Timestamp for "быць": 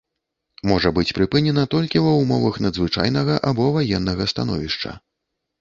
0.97-1.13